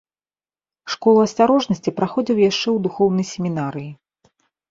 Школу 0.93 1.19
асцярожнасці 1.25 1.93
праходзіў 1.99 2.37
яшчэ 2.49 2.63
ў 2.63 2.77
духоўнай 2.87 3.25
семінарыі. 3.33 3.91